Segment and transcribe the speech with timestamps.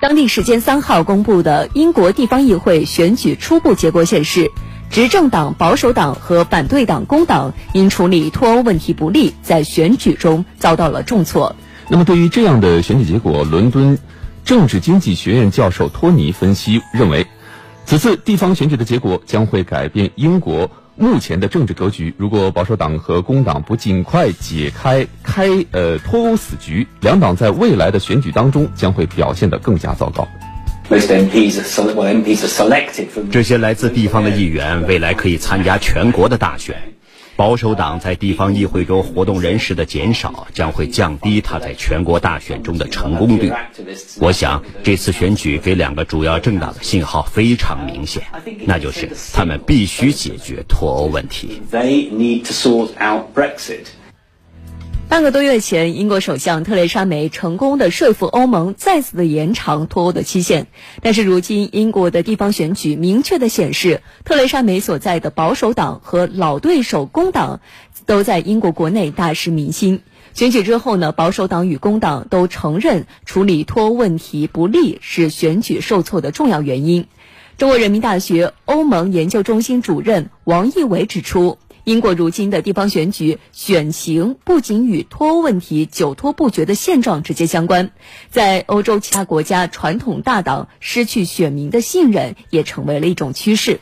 [0.00, 4.52] 当地时间三号公布的英国地方议会选举初步结果显示，
[4.90, 11.56] 执政党保守党和反对党工党因处理脱欧问题不利，在选举中遭到了重挫。
[11.88, 13.98] 那么，对于这样的选举结果，伦敦
[14.44, 17.26] 政治经济学院教授托尼分析认为，
[17.84, 20.70] 此次地方选举的结果将会改变英国。
[21.00, 30.26] 目前的政治格局，如果保守党和工党不尽快解开开呃脱欧死局，两党在未来的选举当中将会表现得更加糟糕。
[33.30, 36.74] 这些来自地方的议员未来可以参加全国的大选。
[37.38, 43.52] 保守党在地方议会中活动人士的减少，将会降低他在全国大选中的成功率。
[44.18, 48.24] 我想，这次选举给两个主要政党的信号非常明显，
[48.66, 51.62] 那就是他们必须解决脱欧问题。
[55.08, 60.66] 半个多月前，英国首相特蕾莎梅成功的说服欧盟再次的延长脱欧的期限。
[61.00, 67.60] 但是，如今英国的地方选举明确的显示，特蕾莎梅所在的保守党和老对手工党
[68.04, 70.02] 都在英国国内大失民心。
[70.34, 77.06] 选举之后呢，保守党与工党都承认处理脱欧问题不利是选举受挫的重要原因。
[77.56, 81.56] 中国人民大学欧盟研究中心主任王毅伟指出。
[81.88, 87.92] 英国如今的地方选举选情不仅与脱欧问题久拖不决的现状直接相关，
[88.28, 93.80] 在欧洲其他国家，传统大党失去选民的信任也成为了一种趋势。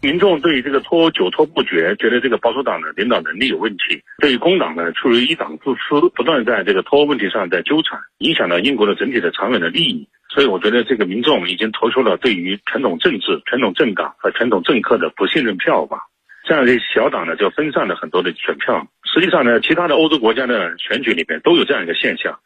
[0.00, 10.08] 民众对于这个脱欧久拖不决，觉得这个保守党的领导能力有问题；对于工党呢，出于一党自私，不断在这个脱欧问题上在纠缠，影响到英国的整体的长远的利益。
[10.30, 15.98] 所以我觉得这个民众已经投出了对于传统政治、传统政党和传统政客的不信任票吧。
[16.44, 18.86] 这样的小党呢，就分散了很多的选票。
[19.02, 22.38] 实际上呢，其他的欧洲国家的选举里面都有这样一个现象：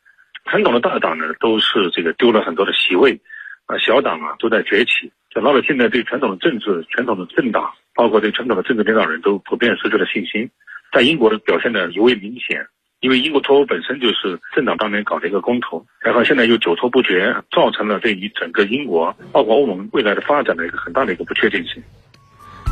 [0.46, 3.20] 传统的大党呢，都是这个丢了很多的席位，
[3.66, 5.12] 啊，小党啊都在崛起。
[5.34, 10.50] 讲到了现在，对传统的政治、传统的政党，包括对传统的政治领导人都普遍失去了信心。
[10.92, 12.66] 在英国的表现呢尤为明显。
[13.00, 21.82] 因为英国脱欧本身就是政党当年搞的一个公投，然后现在又久拖不决，造成了对于整个英国，包括欧盟未来的发展的一个很大的一个不确定性。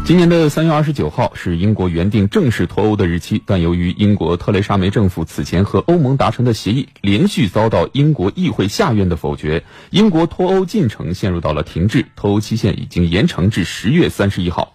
[0.03, 14.75] 今年的三月二十九号是英国原定正式脱欧的日期，但由于英国特蕾莎梅政府此前和欧盟达成的协议连续遭到英国议会下院的否决，英国脱欧进程陷入到了停滞，脱欧期限已经延长至十月三十一号。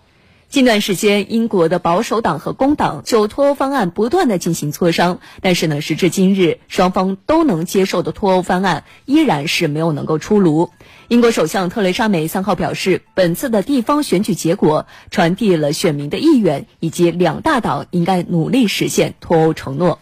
[0.56, 10.70] 近段时间，英国的保守党和工党就脱欧方案不断的进行磋商，但是呢，时至今日，双方都能接受的脱欧方案依然是没有能够出炉。
[11.10, 20.00] 英国首相特蕾莎梅三号表示，本次的地方选举结果传递了选民的意愿，以及两大党应该努力实现脱欧承诺。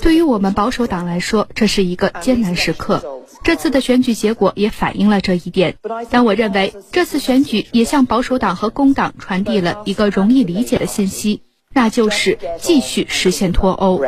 [0.00, 3.21] 对于我们保守党来说，这是一个艰难时刻。
[3.42, 5.76] 这次的选举结果也反映了这一点。
[6.10, 11.42] 但我认为，这次选举也向保守党和工党传递了一个容易理解的信息，
[11.74, 14.00] 那就是继续实现脱欧。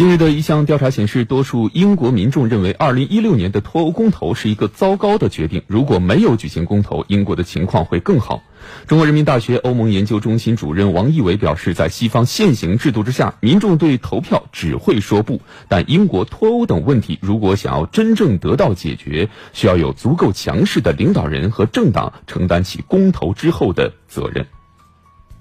[0.00, 5.62] 近日的一项调查显示，多数英国民众认为，2016年的脱欧公投是一个糟糕的决定。
[5.66, 8.42] 如果没有举行公投，英国的情况会更好。
[8.86, 15.42] 中国人民大学欧盟研究中心主任王毅伟表示，在西方现行制度之下，民众对投票只会说不。
[15.68, 24.46] 但英国脱欧等问题，如果想要真正得到解决，需要有足够强势的领导人和政党承担起公投之后的责任。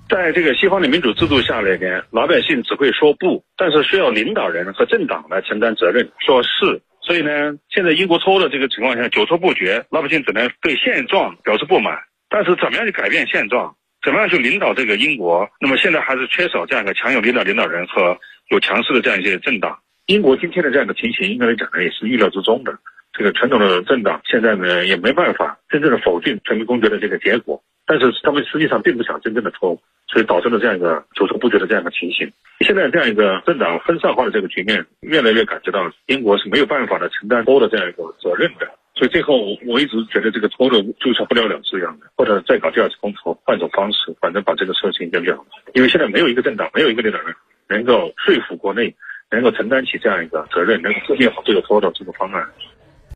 [0.09, 6.81] 在这个西方的民主制度下里边，老百姓只会说不，但是需要领导人和政党来承担责任，说是。
[6.99, 11.95] 所以呢，现在英国脱欧的这个情况下，久拖不决，老百姓只能对现状表示不满。
[12.27, 15.47] 但是怎么样去改变现状，怎么样去领导这个英国？
[15.61, 18.17] 那么现在还是缺少这样一个强有力的领导人和
[18.49, 19.77] 有强势的这样一些政党。
[20.07, 22.75] 英国今天的这样的情形，应该来讲呢，也是预料之中的。
[23.13, 29.81] 这个传统的政党现在呢，也没办法真正的否定全民公决的这个结果，但是他们实际上并不想真正的脱欧。
[30.11, 32.31] 所以导致了这样一个久拖不决的这样一个情形。
[32.61, 38.67] 现在这样一个政党分散化的这个局面，越来越感觉到英国是没有办法的承担多的这样一个责任的。
[38.95, 45.45] 所以最后，我一直觉得这个脱的就像不了了之一样的，或者再搞第二次公投，换种方式，反正把这个事情就了了。
[45.73, 47.33] 因为现在没有一个政党，没有一个领导人
[47.69, 48.93] 能够说服国内，
[49.31, 52.45] 能够承担起这样一个责任，能够制定好这个脱的这个方案。